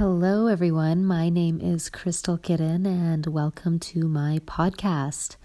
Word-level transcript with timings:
Hello, 0.00 0.46
everyone. 0.46 1.04
My 1.04 1.28
name 1.28 1.60
is 1.60 1.90
Krystal 1.90 2.40
Kiran, 2.40 2.86
and 2.86 3.26
welcome 3.26 3.78
to 3.80 4.08
my 4.08 4.38
podcast. 4.46 5.36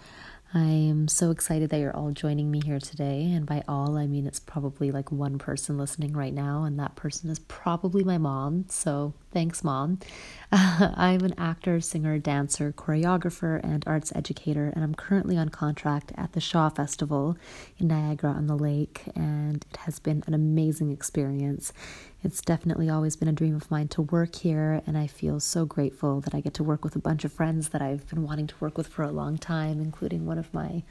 I 0.54 0.64
am 0.64 1.08
so 1.08 1.30
excited 1.30 1.68
that 1.68 1.80
you're 1.80 1.94
all 1.94 2.12
joining 2.12 2.50
me 2.50 2.62
here 2.64 2.78
today. 2.78 3.30
And 3.32 3.44
by 3.44 3.62
all, 3.68 3.98
I 3.98 4.06
mean 4.06 4.26
it's 4.26 4.40
probably 4.40 4.90
like 4.90 5.12
one 5.12 5.36
person 5.36 5.76
listening 5.76 6.14
right 6.14 6.32
now, 6.32 6.64
and 6.64 6.78
that 6.78 6.96
person 6.96 7.28
is 7.28 7.38
probably 7.40 8.02
my 8.02 8.16
mom. 8.16 8.64
So 8.70 9.12
thanks, 9.30 9.62
mom. 9.62 9.98
I'm 10.50 11.20
an 11.20 11.34
actor, 11.36 11.82
singer, 11.82 12.18
dancer, 12.18 12.72
choreographer, 12.72 13.62
and 13.62 13.84
arts 13.86 14.10
educator, 14.14 14.72
and 14.74 14.82
I'm 14.82 14.94
currently 14.94 15.36
on 15.36 15.50
contract 15.50 16.12
at 16.16 16.32
the 16.32 16.40
Shaw 16.40 16.70
Festival 16.70 17.36
in 17.76 17.88
Niagara 17.88 18.30
on 18.30 18.46
the 18.46 18.56
Lake, 18.56 19.02
and 19.14 19.66
it 19.70 19.76
has 19.80 19.98
been 19.98 20.24
an 20.26 20.32
amazing 20.32 20.92
experience. 20.92 21.74
It's 22.22 22.40
definitely 22.40 22.88
always 22.88 23.14
been 23.14 23.28
a 23.28 23.32
dream 23.32 23.54
of 23.54 23.70
mine 23.70 23.88
to 23.88 24.02
work 24.02 24.36
here, 24.36 24.82
and 24.86 24.96
I 24.96 25.06
feel 25.06 25.38
so 25.38 25.64
grateful 25.64 26.20
that 26.22 26.34
I 26.34 26.40
get 26.40 26.54
to 26.54 26.64
work 26.64 26.82
with 26.82 26.96
a 26.96 27.00
bunch 27.00 27.24
of 27.24 27.32
friends 27.32 27.68
that 27.68 27.82
I've 27.82 28.08
been 28.08 28.22
wanting 28.22 28.46
to 28.48 28.54
work 28.58 28.76
with 28.76 28.88
for 28.88 29.02
a 29.02 29.12
long 29.12 29.38
time, 29.38 29.80
including 29.80 30.26
one 30.26 30.38
of 30.38 30.52
my 30.52 30.82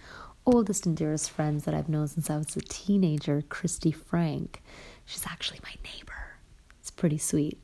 oldest 0.45 0.85
and 0.85 0.95
dearest 0.95 1.31
friends 1.31 1.65
that 1.65 1.73
I've 1.73 1.89
known 1.89 2.07
since 2.07 2.29
I 2.29 2.37
was 2.37 2.55
a 2.55 2.61
teenager, 2.61 3.43
Christy 3.49 3.91
Frank. 3.91 4.61
She's 5.03 5.25
actually 5.25 5.59
my 5.63 5.73
neighbor. 5.83 6.37
It's 6.79 6.91
pretty 6.91 7.17
sweet. 7.17 7.59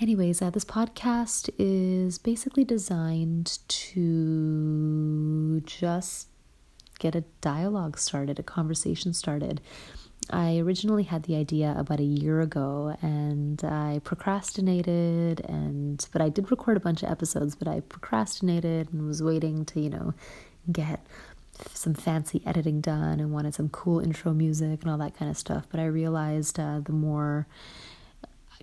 Anyways, 0.00 0.40
uh, 0.40 0.50
this 0.50 0.64
podcast 0.64 1.50
is 1.58 2.18
basically 2.18 2.64
designed 2.64 3.58
to 3.68 5.60
just 5.66 6.28
get 7.00 7.16
a 7.16 7.24
dialogue 7.40 7.98
started, 7.98 8.38
a 8.38 8.44
conversation 8.44 9.12
started 9.12 9.60
I 10.30 10.58
originally 10.58 11.04
had 11.04 11.24
the 11.24 11.36
idea 11.36 11.74
about 11.76 12.00
a 12.00 12.04
year 12.04 12.40
ago 12.40 12.96
and 13.00 13.62
I 13.64 14.00
procrastinated 14.04 15.40
and 15.40 16.06
but 16.12 16.20
I 16.20 16.28
did 16.28 16.50
record 16.50 16.76
a 16.76 16.80
bunch 16.80 17.02
of 17.02 17.10
episodes 17.10 17.54
but 17.54 17.68
I 17.68 17.80
procrastinated 17.80 18.92
and 18.92 19.06
was 19.06 19.22
waiting 19.22 19.64
to, 19.66 19.80
you 19.80 19.90
know, 19.90 20.14
get 20.70 21.00
some 21.72 21.94
fancy 21.94 22.42
editing 22.46 22.80
done 22.80 23.20
and 23.20 23.32
wanted 23.32 23.54
some 23.54 23.68
cool 23.68 24.00
intro 24.00 24.32
music 24.32 24.82
and 24.82 24.90
all 24.90 24.98
that 24.98 25.16
kind 25.16 25.30
of 25.30 25.36
stuff. 25.36 25.66
But 25.70 25.80
I 25.80 25.86
realized 25.86 26.58
uh, 26.58 26.80
the 26.80 26.92
more 26.92 27.46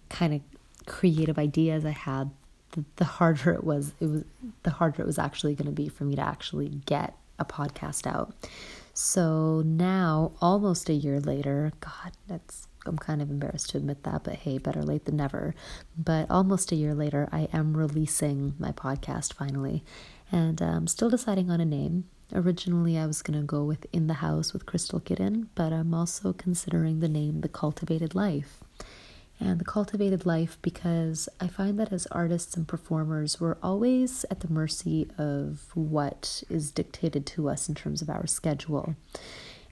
kind 0.10 0.34
of 0.34 0.42
creative 0.86 1.38
ideas 1.38 1.86
I 1.86 1.92
had, 1.92 2.30
the, 2.72 2.86
the 2.98 3.06
harder 3.06 3.52
it 3.52 3.64
was. 3.64 3.94
It 4.00 4.08
was 4.08 4.24
the 4.64 4.72
harder 4.72 5.02
it 5.02 5.06
was 5.06 5.20
actually 5.20 5.56
going 5.56 5.68
to 5.68 5.72
be 5.72 5.90
for 5.90 6.04
me 6.04 6.16
to 6.16 6.22
actually 6.22 6.70
get 6.86 7.16
a 7.40 7.46
podcast 7.46 8.08
out. 8.08 8.34
So 8.98 9.62
now, 9.66 10.32
almost 10.40 10.88
a 10.88 10.94
year 10.94 11.20
later, 11.20 11.74
God, 11.82 12.14
that's 12.28 12.70
I'm 12.86 12.98
kind 12.98 13.22
of 13.22 13.30
embarrassed 13.30 13.72
to 13.72 13.78
admit 13.78 14.04
that, 14.04 14.24
but 14.24 14.36
hey, 14.36 14.58
better 14.58 14.82
late 14.82 15.04
than 15.04 15.18
never. 15.18 15.54
But 15.98 16.30
almost 16.30 16.72
a 16.72 16.76
year 16.76 16.94
later, 16.94 17.28
I 17.30 17.50
am 17.52 17.76
releasing 17.76 18.54
my 18.58 18.72
podcast 18.72 19.34
finally, 19.34 19.84
and 20.32 20.62
I'm 20.62 20.78
um, 20.78 20.88
still 20.88 21.10
deciding 21.10 21.52
on 21.52 21.60
a 21.60 21.66
name. 21.66 22.06
Originally, 22.34 22.98
I 22.98 23.06
was 23.06 23.22
going 23.22 23.38
to 23.38 23.46
go 23.46 23.66
with 23.66 23.86
In 23.92 24.08
the 24.08 24.16
House 24.16 24.54
with 24.54 24.66
Krystal 24.66 25.02
Kiran, 25.02 25.48
but 25.56 25.74
I'm 25.74 25.94
also 25.94 26.32
considering 26.32 27.00
the 27.02 27.10
name 27.10 27.42
The 27.42 27.50
Cultivated 27.50 28.16
Life 28.16 28.64
and 29.40 29.60
the 29.60 29.66
cultivated 29.66 30.26
life 30.26 30.58
because 30.62 31.28
I 31.42 31.48
find 31.48 31.78
that 31.80 31.92
as 31.92 32.08
artists 32.08 32.56
and 32.56 32.68
performers, 32.68 33.40
we're 33.40 33.58
always 33.62 34.26
at 34.32 34.40
the 34.40 34.48
mercy 34.48 35.10
of 35.18 35.72
what 35.74 36.44
is 36.50 36.72
dictated 36.72 37.26
to 37.28 37.50
us 37.50 37.68
in 37.68 37.76
terms 37.76 38.02
of 38.02 38.10
our 38.10 38.28
schedule. 38.28 38.96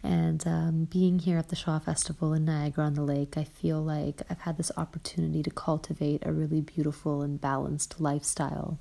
And 0.03 0.45
um, 0.45 0.83
being 0.91 1.19
here 1.19 1.37
at 1.37 1.47
the 1.47 1.55
Shaw 1.55 1.79
Festival 1.79 2.33
in 2.33 2.43
Niagara 2.43 2.85
on 2.85 2.95
the 2.95 3.03
Lake, 3.03 3.37
I 3.37 3.45
feel 3.45 3.81
like 3.81 4.21
I've 4.29 4.41
had 4.41 4.57
this 4.57 4.71
opportunity 4.75 5.41
to 5.43 5.49
cultivate 5.49 6.25
a 6.25 6.33
really 6.33 6.59
beautiful 6.59 7.21
and 7.21 7.39
balanced 7.39 8.01
lifestyle 8.01 8.77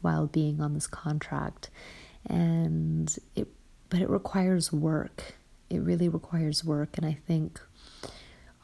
while 0.00 0.26
being 0.26 0.62
on 0.62 0.72
this 0.72 0.86
contract. 0.86 1.68
And 2.26 3.14
it, 3.36 3.48
but 3.90 4.00
it 4.00 4.08
requires 4.08 4.72
work. 4.72 5.34
It 5.68 5.80
really 5.80 6.08
requires 6.08 6.64
work. 6.64 6.96
And 6.96 7.04
I 7.04 7.18
think 7.26 7.60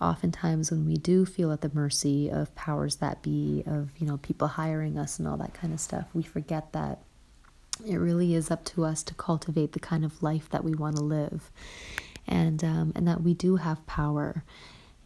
oftentimes 0.00 0.70
when 0.70 0.86
we 0.86 0.96
do 0.96 1.26
feel 1.26 1.52
at 1.52 1.60
the 1.60 1.70
mercy 1.74 2.28
of 2.28 2.54
powers 2.54 2.96
that 2.96 3.22
be 3.22 3.62
of 3.66 3.90
you 3.98 4.06
know 4.06 4.16
people 4.18 4.48
hiring 4.48 4.96
us 4.98 5.18
and 5.18 5.26
all 5.26 5.36
that 5.36 5.54
kind 5.54 5.72
of 5.72 5.80
stuff 5.80 6.06
we 6.14 6.22
forget 6.22 6.72
that 6.72 7.00
it 7.86 7.96
really 7.96 8.34
is 8.34 8.50
up 8.50 8.64
to 8.64 8.84
us 8.84 9.02
to 9.04 9.14
cultivate 9.14 9.72
the 9.72 9.80
kind 9.80 10.04
of 10.04 10.22
life 10.22 10.48
that 10.50 10.64
we 10.64 10.74
want 10.74 10.96
to 10.96 11.02
live. 11.02 11.50
And 12.26 12.62
um, 12.62 12.92
and 12.94 13.08
that 13.08 13.22
we 13.22 13.32
do 13.32 13.56
have 13.56 13.86
power 13.86 14.44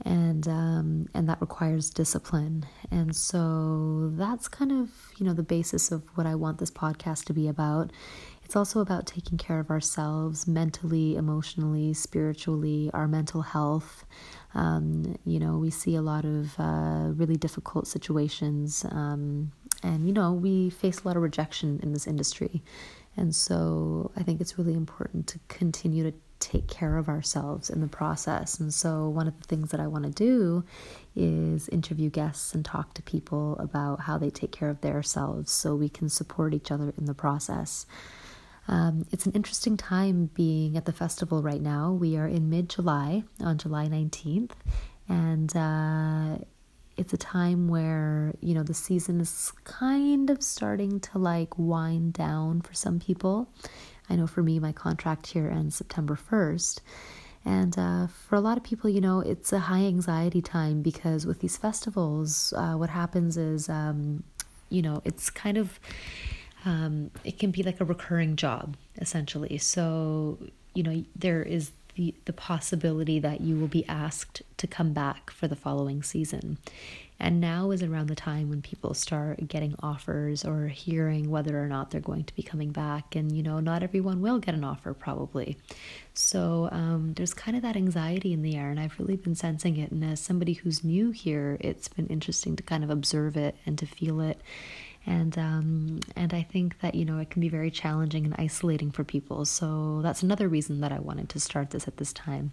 and 0.05 0.49
um, 0.49 1.09
and 1.15 1.29
that 1.29 1.41
requires 1.41 1.89
discipline. 1.91 2.67
And 2.91 3.15
so 3.15 4.11
that's 4.15 4.49
kind 4.49 4.73
of 4.73 4.91
you 5.19 5.27
know 5.27 5.33
the 5.33 5.45
basis 5.45 5.93
of 5.93 6.03
what 6.17 6.27
I 6.27 6.35
want 6.35 6.59
this 6.59 6.71
podcast 6.71 7.25
to 7.27 7.33
be 7.33 7.47
about. 7.47 7.91
It's 8.45 8.57
also 8.57 8.81
about 8.81 9.07
taking 9.07 9.39
care 9.39 9.61
of 9.61 9.71
ourselves 9.71 10.49
mentally 10.49 11.15
emotionally 11.15 11.95
spiritually 11.95 12.91
our 12.93 13.07
mental 13.07 13.43
health 13.43 14.05
um, 14.55 15.17
you 15.25 15.39
know, 15.39 15.59
we 15.59 15.71
see 15.71 15.95
a 15.95 16.03
lot 16.03 16.25
of 16.25 16.55
uh, 16.59 17.13
really 17.15 17.37
difficult 17.37 17.87
situations, 17.87 18.85
um, 18.91 19.53
and 19.83 20.07
you 20.07 20.13
know, 20.13 20.33
we 20.33 20.71
face 20.71 21.01
a 21.01 21.09
lot 21.09 21.17
of 21.17 21.23
rejection 21.23 21.81
in 21.83 21.93
this 21.93 22.07
industry. 22.07 22.62
And 23.17 23.35
so 23.35 24.11
I 24.17 24.23
think 24.23 24.41
it's 24.41 24.59
really 24.59 24.73
important 24.73 25.27
to 25.29 25.39
continue 25.49 26.11
to 26.11 26.17
take 26.43 26.67
care 26.67 26.99
of 26.99 27.09
ourselves 27.09 27.71
in 27.71 27.81
the 27.81 27.87
process. 27.87 28.59
And 28.59 28.75
so, 28.75 29.09
one 29.09 29.29
of 29.29 29.39
the 29.39 29.47
things 29.47 29.71
that 29.71 29.81
I 29.81 29.87
want 29.87 30.05
to 30.05 30.11
do 30.11 30.65
is 31.15 31.69
interview 31.69 32.11
guests 32.11 32.53
and 32.53 32.65
talk 32.65 32.95
to 32.95 33.03
people 33.03 33.57
about 33.59 34.01
how 34.01 34.19
they 34.19 34.31
take 34.31 34.51
care 34.51 34.69
of 34.69 34.81
themselves 34.81 35.53
so 35.53 35.77
we 35.77 35.89
can 35.89 36.09
support 36.09 36.53
each 36.53 36.71
other 36.71 36.93
in 36.99 37.07
the 37.07 37.15
process. 37.15 37.87
Um, 38.69 39.06
it's 39.11 39.27
an 39.27 39.33
interesting 39.33 39.77
time 39.77 40.31
being 40.34 40.77
at 40.77 40.84
the 40.84 40.93
festival 40.93 41.43
right 41.43 41.61
now. 41.61 41.93
We 41.93 42.17
are 42.17 42.28
in 42.28 42.49
mid 42.49 42.69
July, 42.71 43.25
on 43.41 43.59
July 43.59 43.87
19th, 43.87 44.53
and 45.09 45.56
uh, 45.56 46.45
it's 46.97 47.12
a 47.12 47.19
time 47.19 47.69
where, 47.69 48.34
you 48.41 48.55
know, 48.55 48.62
the 48.62 48.75
season 48.75 49.21
is 49.21 49.53
kind 49.65 50.31
of 50.31 50.43
starting 50.43 51.00
to 51.00 51.19
like 51.19 51.59
wind 51.59 52.12
down 52.12 52.61
for 52.61 52.75
some 52.75 53.00
people. 53.00 53.49
I 54.09 54.17
know 54.17 54.27
for 54.27 54.43
me, 54.43 54.59
my 54.59 54.73
contract 54.73 55.29
here 55.29 55.49
ends 55.49 55.77
September 55.77 56.17
1st. 56.17 56.81
And 57.44 57.77
uh, 57.77 58.06
for 58.06 58.37
a 58.37 58.41
lot 58.41 58.56
of 58.56 58.62
people, 58.62 58.89
you 58.89 59.00
know, 59.00 59.21
it's 59.21 59.53
a 59.53 59.59
high 59.59 59.84
anxiety 59.84 60.41
time 60.41 60.83
because 60.83 61.27
with 61.27 61.41
these 61.41 61.56
festivals, 61.56 62.53
uh, 62.56 62.75
what 62.75 62.91
happens 62.91 63.37
is, 63.37 63.69
um, 63.69 64.23
you 64.69 64.83
know, 64.83 65.03
it's 65.05 65.29
kind 65.29 65.59
of 65.59 65.81
um, 66.65 67.11
it 67.25 67.39
can 67.39 67.50
be 67.50 67.62
like 67.62 67.81
a 67.81 67.84
recurring 67.84 68.37
job 68.37 68.77
essentially. 69.00 69.59
So, 69.59 70.39
you 70.75 70.83
know, 70.83 71.05
there 71.17 71.43
is 71.43 71.73
the, 71.95 72.15
the 72.25 72.33
possibility 72.33 73.19
that 73.19 73.41
you 73.41 73.59
will 73.59 73.69
be 73.69 73.87
asked 73.87 74.43
to 74.56 74.67
come 74.67 74.93
back 74.93 75.31
for 75.31 75.47
the 75.47 75.56
following 75.56 76.03
season. 76.03 76.59
And 77.21 77.41
now 77.41 77.71
is 77.71 77.84
around 77.84 78.09
the 78.09 78.17
time 78.17 78.50
when 78.50 78.62
people 78.62 78.95
start 78.95 79.47
getting 79.47 79.77
offers 79.81 80.45
or 80.45 80.67
hearing 80.67 81.31
whether 81.31 81.62
or 81.62 81.69
not 81.69 81.91
they're 81.91 82.00
going 82.00 82.25
to 82.25 82.34
be 82.34 82.43
coming 82.43 82.73
back. 82.73 83.15
And, 83.15 83.31
you 83.31 83.44
know, 83.44 83.61
not 83.61 83.84
everyone 83.84 84.21
will 84.21 84.41
get 84.41 84.56
an 84.56 84.65
offer 84.65 84.93
probably. 84.93 85.56
So 86.15 86.69
um, 86.73 87.12
there's 87.15 87.33
kind 87.33 87.56
of 87.56 87.62
that 87.62 87.77
anxiety 87.77 88.33
in 88.33 88.43
the 88.43 88.56
air. 88.56 88.71
And 88.71 88.81
I've 88.81 88.99
really 88.99 89.17
been 89.17 89.37
sensing 89.37 89.77
it. 89.77 89.93
And 89.93 90.03
as 90.03 90.19
somebody 90.19 90.55
who's 90.55 90.83
new 90.83 91.12
here, 91.12 91.59
it's 91.61 91.87
been 91.87 92.09
interesting 92.09 92.56
to 92.56 92.62
kind 92.62 92.83
of 92.83 92.91
observe 92.91 93.37
it 93.37 93.55
and 93.67 93.79
to 93.79 93.87
feel 93.87 94.21
it 94.21 94.41
and 95.07 95.37
um, 95.39 96.01
and 96.17 96.33
I 96.33 96.43
think 96.43 96.81
that 96.81 96.95
you 96.95 97.05
know 97.05 97.19
it 97.19 97.31
can 97.31 97.41
be 97.41 97.49
very 97.49 97.71
challenging 97.71 98.25
and 98.25 98.35
isolating 98.39 98.91
for 98.91 99.05
people. 99.05 99.45
So 99.45 100.01
that's 100.03 100.23
another 100.23 100.49
reason 100.49 100.81
that 100.81 100.93
I 100.93 100.99
wanted 100.99 101.29
to 101.31 101.41
start 101.41 101.71
this 101.71 101.89
at 101.89 101.97
this 101.97 102.13
time. 102.13 102.53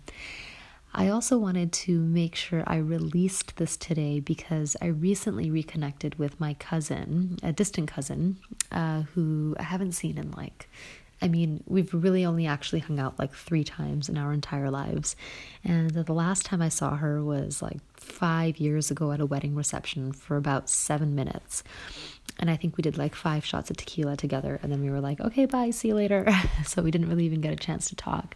I 0.92 1.09
also 1.09 1.38
wanted 1.38 1.72
to 1.74 2.00
make 2.00 2.34
sure 2.34 2.64
I 2.66 2.78
released 2.78 3.58
this 3.58 3.78
today 3.78 4.20
because 4.20 4.76
I 4.82 4.88
recently 4.88 5.52
reconnected 5.52 6.18
with 6.18 6.40
my 6.40 6.56
cousin, 6.56 7.38
a 7.44 7.53
distant 7.53 7.90
cousin, 7.91 8.40
uh, 8.72 9.02
who 9.14 9.56
I 9.59 9.64
haven't 9.64 9.91
seen 9.91 10.18
in 10.18 10.32
like 10.32 10.68
I 11.22 11.28
mean, 11.28 11.64
we've 11.68 11.94
really 11.94 12.26
only 12.26 12.47
actually 12.47 12.79
hung 12.79 13.00
out 13.00 13.20
like 13.20 13.34
three 13.34 13.64
times 13.64 14.08
in 14.08 14.18
our 14.18 14.32
entire 14.32 14.72
lives. 14.72 15.16
And 15.64 15.90
the 15.90 16.14
last 16.14 16.46
time 16.46 16.62
I 16.62 16.70
saw 16.70 16.96
her 16.96 17.23
was 17.23 17.62
like 17.62 17.79
five 17.96 18.58
years 18.58 18.90
ago 18.90 19.12
at 19.12 19.20
a 19.20 19.26
wedding 19.26 19.56
reception 19.56 20.14
for 20.14 20.38
about 20.38 20.70
seven 20.70 21.16
minutes. 21.16 21.64
And 22.40 22.50
I 22.50 22.56
think 22.56 22.78
we 22.78 22.82
did 22.82 22.97
like 22.97 23.16
five 23.16 23.46
shots 23.46 23.70
of 23.70 23.78
tequila 23.78 24.16
together. 24.16 24.59
And 24.64 24.72
then 24.72 24.82
we 24.82 24.90
were 24.90 25.02
like, 25.02 25.20
okay, 25.20 25.46
bye, 25.46 25.70
see 25.72 25.90
you 25.90 25.96
later. 25.96 26.28
so 26.66 26.82
we 26.82 26.91
didn't 26.91 27.09
really 27.09 27.26
even 27.26 27.41
get 27.41 27.53
a 27.53 27.58
chance 27.58 27.90
to 27.90 27.96
talk. 27.96 28.36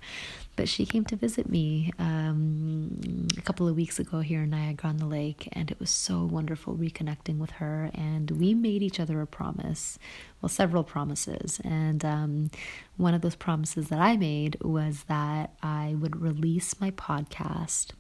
But 0.55 0.69
she 0.69 0.85
came 0.85 1.03
to 1.05 1.15
visit 1.15 1.49
me 1.49 1.91
um, 1.97 3.27
a 3.37 3.41
couple 3.41 3.67
of 3.67 3.75
weeks 3.75 3.97
ago 3.97 4.19
here 4.19 4.43
in 4.43 4.51
Niagara 4.51 4.89
on 4.89 4.97
the 4.97 5.05
Lake. 5.05 5.49
And 5.53 5.71
it 5.71 5.79
was 5.79 5.89
so 5.89 6.25
wonderful 6.25 6.75
reconnecting 6.75 7.39
with 7.39 7.51
her. 7.51 7.89
And 7.93 8.29
we 8.31 8.53
made 8.53 8.83
each 8.83 8.99
other 8.99 9.21
a 9.21 9.25
promise 9.25 9.97
well, 10.41 10.49
several 10.49 10.83
promises. 10.83 11.61
And 11.63 12.03
um, 12.03 12.51
one 12.97 13.13
of 13.13 13.21
those 13.21 13.35
promises 13.35 13.87
that 13.87 13.99
I 13.99 14.17
made 14.17 14.57
was 14.61 15.05
that 15.07 15.55
I 15.63 15.95
would 15.97 16.21
release 16.21 16.79
my 16.81 16.91
podcast 16.91 17.91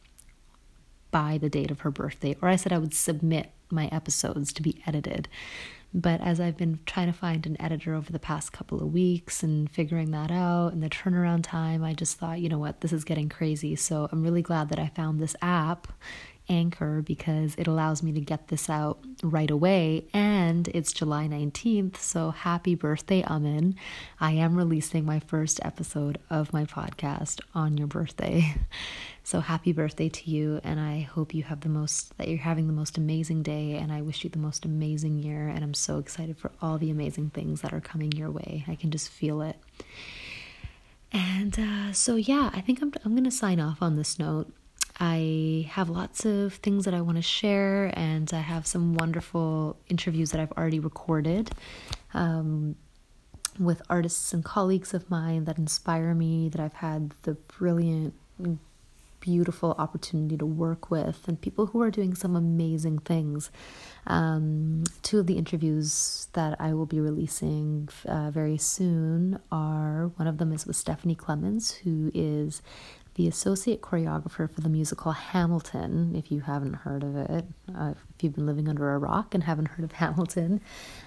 by 1.09 1.37
the 1.37 1.49
date 1.49 1.71
of 1.71 1.81
her 1.81 1.91
birthday, 1.91 2.35
or 2.41 2.49
I 2.49 2.57
said 2.57 2.73
I 2.73 2.79
would 2.79 2.93
submit 2.93 3.51
my 3.69 3.87
episodes 3.87 4.51
to 4.53 4.61
be 4.61 4.81
edited. 4.85 5.29
But 5.93 6.21
as 6.21 6.39
I've 6.39 6.57
been 6.57 6.79
trying 6.85 7.07
to 7.07 7.13
find 7.17 7.45
an 7.45 7.61
editor 7.61 7.93
over 7.93 8.11
the 8.11 8.19
past 8.19 8.51
couple 8.51 8.81
of 8.81 8.91
weeks 8.91 9.43
and 9.43 9.69
figuring 9.69 10.09
that 10.11 10.31
out 10.31 10.73
and 10.73 10.81
the 10.81 10.89
turnaround 10.89 11.43
time, 11.43 11.83
I 11.83 11.93
just 11.93 12.17
thought, 12.17 12.39
you 12.39 12.49
know 12.49 12.57
what, 12.57 12.81
this 12.81 12.91
is 12.91 13.03
getting 13.03 13.29
crazy. 13.29 13.75
So 13.75 14.09
I'm 14.11 14.23
really 14.23 14.41
glad 14.41 14.69
that 14.69 14.79
I 14.79 14.87
found 14.87 15.19
this 15.19 15.35
app 15.41 15.87
Anchor 16.49 17.01
because 17.01 17.55
it 17.55 17.67
allows 17.67 18.03
me 18.03 18.11
to 18.13 18.21
get 18.21 18.47
this 18.47 18.69
out 18.69 18.99
right 19.21 19.49
away. 19.49 20.05
And 20.13 20.67
it's 20.69 20.93
July 20.93 21.27
19th, 21.27 21.97
so 21.97 22.31
happy 22.31 22.75
birthday, 22.75 23.23
Amin. 23.23 23.75
I 24.19 24.31
am 24.31 24.55
releasing 24.55 25.05
my 25.05 25.19
first 25.19 25.59
episode 25.63 26.19
of 26.29 26.53
my 26.53 26.65
podcast 26.65 27.41
on 27.53 27.77
your 27.77 27.87
birthday. 27.87 28.55
So 29.25 29.39
happy 29.39 29.71
birthday 29.71 30.09
to 30.09 30.29
you, 30.29 30.59
and 30.65 30.81
I 30.81 30.99
hope 30.99 31.33
you 31.33 31.43
have 31.43 31.61
the 31.61 31.69
most, 31.69 32.15
that 32.17 32.27
you're 32.27 32.39
having 32.39 32.67
the 32.67 32.73
most 32.73 32.97
amazing 32.97 33.41
day, 33.41 33.75
and 33.75 33.89
I 33.89 34.01
wish 34.01 34.25
you 34.25 34.29
the 34.29 34.37
most 34.37 34.65
amazing 34.65 35.17
year. 35.17 35.47
And 35.47 35.63
I'm 35.63 35.73
so 35.73 35.97
excited 35.97 36.37
for 36.37 36.51
all 36.61 36.77
the 36.77 36.91
amazing 36.91 37.29
things 37.29 37.61
that 37.61 37.73
are 37.73 37.79
coming 37.79 38.11
your 38.11 38.29
way. 38.29 38.65
I 38.67 38.75
can 38.75 38.91
just 38.91 39.07
feel 39.07 39.41
it. 39.41 39.55
And 41.13 41.57
uh, 41.57 41.93
so, 41.93 42.17
yeah, 42.17 42.49
I 42.53 42.59
think 42.59 42.81
I'm, 42.81 42.91
I'm 43.05 43.13
going 43.13 43.23
to 43.23 43.31
sign 43.31 43.61
off 43.61 43.81
on 43.81 43.95
this 43.95 44.19
note. 44.19 44.51
I 44.99 45.67
have 45.71 45.89
lots 45.89 46.25
of 46.25 46.53
things 46.55 46.85
that 46.85 46.93
I 46.93 47.01
want 47.01 47.17
to 47.17 47.21
share, 47.21 47.91
and 47.97 48.31
I 48.33 48.39
have 48.41 48.67
some 48.67 48.93
wonderful 48.93 49.77
interviews 49.89 50.31
that 50.31 50.39
I've 50.41 50.51
already 50.51 50.79
recorded 50.79 51.51
um, 52.13 52.75
with 53.59 53.81
artists 53.89 54.33
and 54.33 54.43
colleagues 54.45 54.93
of 54.93 55.09
mine 55.09 55.45
that 55.45 55.57
inspire 55.57 56.13
me, 56.13 56.49
that 56.49 56.61
I've 56.61 56.73
had 56.73 57.13
the 57.23 57.33
brilliant, 57.33 58.13
beautiful 59.19 59.73
opportunity 59.79 60.37
to 60.37 60.45
work 60.45 60.91
with, 60.91 61.27
and 61.27 61.41
people 61.41 61.67
who 61.67 61.81
are 61.81 61.89
doing 61.89 62.13
some 62.13 62.35
amazing 62.35 62.99
things. 62.99 63.49
Um, 64.05 64.83
two 65.01 65.19
of 65.19 65.27
the 65.27 65.37
interviews 65.37 66.27
that 66.33 66.59
I 66.59 66.73
will 66.73 66.85
be 66.85 66.99
releasing 66.99 67.89
uh, 68.05 68.31
very 68.31 68.57
soon 68.57 69.39
are 69.51 70.11
one 70.17 70.27
of 70.27 70.37
them 70.37 70.51
is 70.51 70.67
with 70.67 70.75
Stephanie 70.75 71.15
Klemons, 71.15 71.77
who 71.79 72.11
is 72.13 72.61
the 73.15 73.27
associate 73.27 73.81
choreographer 73.81 74.49
for 74.51 74.61
the 74.61 74.69
musical 74.69 75.11
Hamilton, 75.11 76.15
if 76.15 76.31
you 76.31 76.41
haven't 76.41 76.73
heard 76.73 77.03
of 77.03 77.15
it, 77.15 77.45
uh, 77.75 77.93
if 77.95 78.23
you've 78.23 78.33
been 78.33 78.47
living 78.47 78.67
under 78.67 78.91
a 78.91 78.97
rock 78.97 79.35
and 79.35 79.43
haven't 79.43 79.67
heard 79.67 79.83
of 79.83 79.91
Hamilton, 80.03 80.61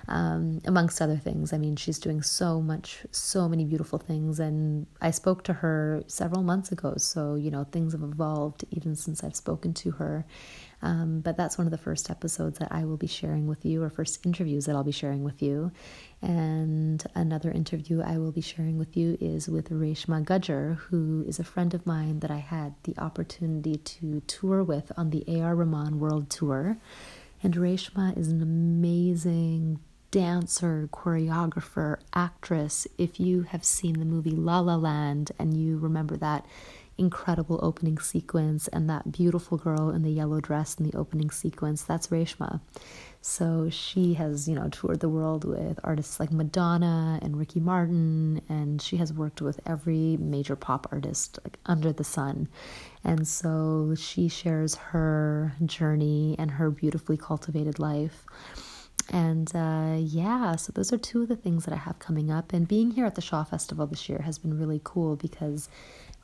um, 0.08 0.60
amongst 0.64 1.02
other 1.02 1.16
things. 1.16 1.52
I 1.52 1.58
mean, 1.58 1.74
she's 1.76 1.98
doing 1.98 2.22
so 2.22 2.60
much, 2.60 3.04
so 3.10 3.48
many 3.48 3.64
beautiful 3.64 3.98
things. 3.98 4.38
And 4.38 4.86
I 5.00 5.10
spoke 5.10 5.42
to 5.44 5.52
her 5.52 6.04
several 6.06 6.42
months 6.42 6.70
ago, 6.70 6.94
so, 6.96 7.34
you 7.34 7.50
know, 7.50 7.64
things 7.64 7.92
have 7.92 8.02
evolved 8.02 8.64
even 8.70 8.94
since 8.94 9.24
I've 9.24 9.36
spoken 9.36 9.74
to 9.74 9.92
her. 9.92 10.24
Um, 10.82 11.20
but 11.20 11.36
that's 11.36 11.56
one 11.56 11.66
of 11.66 11.70
the 11.70 11.78
first 11.78 12.10
episodes 12.10 12.58
that 12.58 12.70
I 12.70 12.84
will 12.84 12.96
be 12.96 13.06
sharing 13.06 13.46
with 13.46 13.64
you, 13.64 13.82
or 13.82 13.90
first 13.90 14.24
interviews 14.26 14.66
that 14.66 14.76
I'll 14.76 14.84
be 14.84 14.92
sharing 14.92 15.24
with 15.24 15.42
you. 15.42 15.72
And 16.22 17.04
another 17.14 17.50
interview 17.50 18.02
I 18.02 18.18
will 18.18 18.32
be 18.32 18.40
sharing 18.40 18.78
with 18.78 18.96
you 18.96 19.16
is 19.20 19.48
with 19.48 19.70
Reshma 19.70 20.24
Gajjar, 20.24 20.76
who 20.76 21.24
is 21.26 21.38
a 21.38 21.44
friend 21.44 21.72
of 21.74 21.86
mine 21.86 22.20
that 22.20 22.30
I 22.30 22.38
had 22.38 22.74
the 22.84 22.96
opportunity 22.98 23.76
to 23.76 24.20
tour 24.26 24.62
with 24.62 24.92
on 24.96 25.10
the 25.10 25.24
A.R. 25.28 25.54
Rahman 25.54 25.98
World 25.98 26.30
Tour. 26.30 26.78
And 27.42 27.54
Reshma 27.54 28.16
is 28.16 28.28
an 28.28 28.42
amazing 28.42 29.80
dancer, 30.10 30.88
choreographer, 30.92 31.98
actress. 32.14 32.86
If 32.96 33.20
you 33.20 33.42
have 33.42 33.64
seen 33.64 33.98
the 33.98 34.04
movie 34.04 34.30
La 34.30 34.60
La 34.60 34.76
Land 34.76 35.32
and 35.38 35.56
you 35.56 35.76
remember 35.78 36.16
that 36.16 36.46
incredible 36.98 37.60
opening 37.62 37.98
sequence 37.98 38.68
and 38.68 38.88
that 38.88 39.12
beautiful 39.12 39.58
girl 39.58 39.90
in 39.90 40.02
the 40.02 40.10
yellow 40.10 40.40
dress 40.40 40.76
in 40.76 40.88
the 40.88 40.96
opening 40.96 41.30
sequence, 41.30 41.82
that's 41.82 42.08
Reshma. 42.08 42.60
So 43.20 43.68
she 43.70 44.14
has, 44.14 44.48
you 44.48 44.54
know, 44.54 44.68
toured 44.68 45.00
the 45.00 45.08
world 45.08 45.44
with 45.44 45.80
artists 45.82 46.20
like 46.20 46.30
Madonna 46.30 47.18
and 47.20 47.36
Ricky 47.36 47.58
Martin, 47.58 48.40
and 48.48 48.80
she 48.80 48.98
has 48.98 49.12
worked 49.12 49.42
with 49.42 49.58
every 49.66 50.16
major 50.18 50.54
pop 50.54 50.86
artist 50.92 51.38
like 51.42 51.58
under 51.66 51.92
the 51.92 52.04
sun. 52.04 52.48
And 53.02 53.26
so 53.26 53.94
she 53.98 54.28
shares 54.28 54.76
her 54.76 55.54
journey 55.64 56.36
and 56.38 56.52
her 56.52 56.70
beautifully 56.70 57.16
cultivated 57.16 57.80
life. 57.80 58.26
And 59.10 59.54
uh, 59.54 59.96
yeah, 59.98 60.56
so 60.56 60.72
those 60.72 60.92
are 60.92 60.98
two 60.98 61.22
of 61.22 61.28
the 61.28 61.36
things 61.36 61.64
that 61.64 61.74
I 61.74 61.78
have 61.78 61.98
coming 61.98 62.30
up. 62.30 62.52
And 62.52 62.66
being 62.66 62.92
here 62.92 63.06
at 63.06 63.14
the 63.14 63.20
Shaw 63.20 63.44
Festival 63.44 63.86
this 63.86 64.08
year 64.08 64.22
has 64.24 64.38
been 64.38 64.58
really 64.58 64.80
cool 64.82 65.16
because 65.16 65.68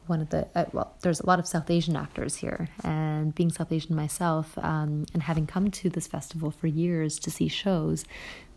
one 0.07 0.21
of 0.21 0.31
the 0.31 0.47
uh, 0.55 0.65
well 0.73 0.95
there's 1.03 1.21
a 1.21 1.27
lot 1.27 1.39
of 1.39 1.47
south 1.47 1.71
asian 1.71 1.97
actors 1.97 2.37
here. 2.37 2.69
And 2.85 3.35
being 3.35 3.51
south 3.51 3.73
asian 3.73 3.95
myself 3.95 4.57
um, 4.59 5.07
and 5.15 5.23
having 5.23 5.47
come 5.47 5.71
to 5.71 5.91
this 5.91 6.07
festival 6.07 6.51
for 6.51 6.67
years 6.67 7.19
to 7.21 7.31
see 7.31 7.49
shows 7.49 8.05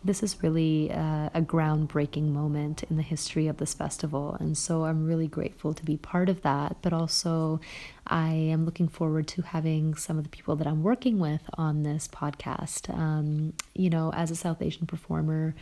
this 0.04 0.22
is 0.22 0.40
really 0.40 0.92
uh, 0.92 1.30
a 1.34 1.40
groundbreaking 1.40 2.28
moment 2.28 2.84
in 2.84 2.96
the 2.96 3.02
history 3.02 3.48
of 3.48 3.56
this 3.56 3.74
festival. 3.74 4.36
And 4.38 4.56
so 4.56 4.84
i'm 4.84 5.06
really 5.06 5.28
grateful 5.28 5.74
to 5.74 5.84
be 5.84 5.96
part 5.96 6.28
of 6.28 6.42
that. 6.42 6.76
But 6.82 6.92
also 6.92 7.60
i 8.06 8.28
am 8.28 8.64
looking 8.64 8.88
forward 8.88 9.26
to 9.28 9.42
having 9.42 9.94
some 9.94 10.18
of 10.18 10.24
the 10.24 10.30
people 10.30 10.56
that 10.56 10.66
i'm 10.66 10.82
working 10.82 11.18
with 11.18 11.42
on 11.54 11.82
this 11.82 12.08
podcast. 12.08 12.92
Um, 12.96 13.52
you 13.74 13.90
know 13.90 14.12
as 14.14 14.30
a 14.30 14.36
south 14.36 14.62
asian 14.62 14.86
performer 14.86 15.54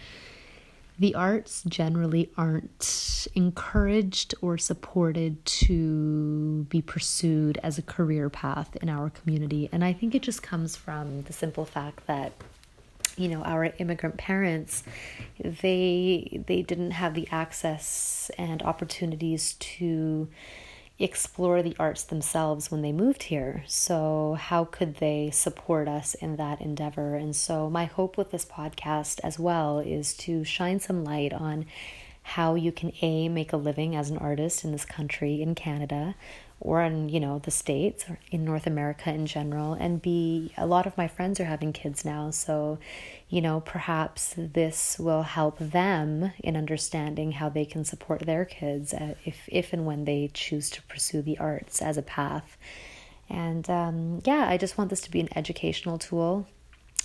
the 0.99 1.15
arts 1.15 1.63
generally 1.67 2.31
aren't 2.37 3.27
encouraged 3.35 4.35
or 4.41 4.57
supported 4.57 5.45
to 5.45 6.65
be 6.69 6.81
pursued 6.81 7.59
as 7.63 7.79
a 7.79 7.83
career 7.83 8.31
path 8.31 8.77
in 8.77 8.89
our 8.89 9.11
community. 9.11 9.69
And 9.73 9.85
I 9.85 9.93
think 9.93 10.15
it 10.15 10.23
just 10.23 10.43
comes 10.43 10.77
from 10.77 11.23
the 11.23 11.33
simple 11.33 11.65
fact 11.65 12.07
that 12.07 12.33
you 13.17 13.29
know 13.29 13.43
our 13.43 13.73
immigrant 13.79 14.17
parents 14.17 14.83
they 15.39 16.43
they 16.49 16.63
didn't 16.63 16.91
have 16.91 17.15
the 17.15 17.29
access 17.31 18.29
and 18.37 18.61
opportunities 18.63 19.55
to 19.55 20.29
explore 20.99 21.63
the 21.63 21.77
arts 21.79 22.05
themselves 22.05 22.71
when 22.71 22.83
they 22.83 22.93
moved 22.93 23.25
here. 23.25 23.65
So, 23.67 24.37
how 24.39 24.65
could 24.65 24.97
they 24.97 25.31
support 25.31 25.89
us 25.89 26.15
in 26.15 26.37
that 26.37 26.61
endeavor? 26.61 27.17
And 27.17 27.35
so, 27.35 27.69
my 27.69 27.85
hope 27.87 28.17
with 28.17 28.31
this 28.31 28.45
podcast 28.45 29.21
as 29.25 29.39
well 29.39 29.81
is 29.81 30.15
to 30.19 30.45
shine 30.45 30.79
some 30.81 31.05
light 31.05 31.33
on 31.33 31.67
how 32.23 32.55
you 32.55 32.73
can 32.73 32.93
A, 33.03 33.29
make 33.29 33.53
a 33.53 33.57
living 33.59 33.95
as 33.95 34.11
an 34.11 34.19
artist 34.19 34.65
in 34.65 34.73
this 34.73 34.85
country, 34.85 35.43
in 35.43 35.55
Canada, 35.55 36.15
or 36.61 36.83
in 36.83 37.09
you 37.09 37.21
know 37.21 37.39
the 37.41 37.51
states 37.51 38.05
or 38.09 38.19
in 38.31 38.45
north 38.45 38.67
america 38.67 39.11
in 39.11 39.27
general. 39.27 39.75
And 39.75 40.01
b 40.01 40.53
a 40.57 40.67
lot 40.67 40.87
of 40.87 40.97
my 40.97 41.09
friends 41.09 41.41
are 41.41 41.45
having 41.45 41.73
kids 41.73 42.05
now. 42.05 42.31
So 42.31 42.79
you 43.29 43.41
know 43.41 43.61
perhaps 43.61 44.35
this 44.37 44.99
will 44.99 45.23
help 45.23 45.59
them 45.59 46.33
in 46.43 46.57
understanding 46.57 47.33
how 47.33 47.49
they 47.49 47.65
can 47.65 47.85
support 47.85 48.21
their 48.23 48.45
kids 48.45 48.95
uh, 48.95 49.15
if 49.25 49.49
if 49.49 49.73
and 49.73 49.87
when 49.87 50.05
they 50.05 50.31
choose 50.33 50.71
to 50.71 50.83
pursue 50.83 51.23
the 51.23 51.39
arts 51.39 51.83
as 51.83 51.97
a 51.97 52.03
path. 52.03 52.57
And 53.29 53.69
um, 53.71 54.21
yeah 54.25 54.47
i 54.49 54.57
just 54.57 54.79
want 54.79 54.91
this 54.91 55.01
to 55.03 55.11
be 55.11 55.21
an 55.21 55.29
educational 55.37 55.99
tool. 55.99 56.47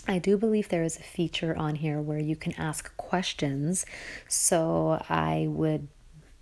I 0.08 0.18
do 0.18 0.38
believe 0.38 0.70
there 0.70 0.84
is 0.84 0.98
a 0.98 1.04
feature 1.04 1.56
on 1.56 1.76
here 1.76 2.02
where 2.02 2.20
you 2.20 2.36
can 2.36 2.54
ask 2.54 2.96
questions. 2.98 3.86
So 4.28 5.04
I 5.08 5.46
would 5.50 5.88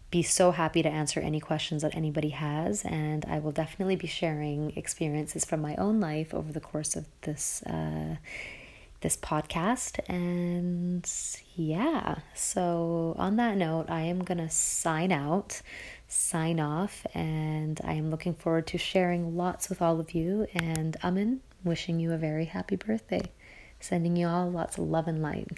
be 0.09 0.23
so 0.23 0.51
happy 0.51 0.81
to 0.81 0.89
answer 0.89 1.19
any 1.19 1.39
questions 1.39 1.81
that 1.81 1.95
anybody 1.95 2.29
has, 2.29 2.85
and 2.85 3.25
I 3.25 3.39
will 3.39 3.51
definitely 3.51 3.97
be 3.97 4.07
sharing 4.07 4.71
experiences 4.77 5.43
from 5.43 5.61
my 5.61 5.75
own 5.75 5.99
life 5.99 6.33
over 6.33 6.53
the 6.53 6.61
course 6.61 6.95
of 6.95 7.05
this 7.21 7.61
uh, 7.63 8.15
this 9.01 9.17
podcast. 9.17 9.99
And 10.09 11.09
yeah, 11.55 12.19
so 12.33 13.15
on 13.17 13.35
that 13.35 13.57
note, 13.57 13.87
I 13.89 14.01
am 14.01 14.23
gonna 14.23 14.49
sign 14.49 15.11
out, 15.11 15.61
sign 16.07 16.59
off, 16.59 17.05
and 17.13 17.79
I 17.83 17.93
am 17.93 18.09
looking 18.09 18.33
forward 18.33 18.67
to 18.67 18.77
sharing 18.77 19.35
lots 19.35 19.69
with 19.69 19.81
all 19.81 19.99
of 19.99 20.11
you. 20.11 20.47
And 20.53 20.95
Amin, 21.03 21.41
wishing 21.63 21.99
you 21.99 22.13
a 22.13 22.17
very 22.17 22.45
happy 22.45 22.77
birthday, 22.77 23.23
sending 23.79 24.15
you 24.15 24.27
all 24.27 24.49
lots 24.49 24.77
of 24.77 24.85
love 24.85 25.07
and 25.07 25.21
light. 25.21 25.49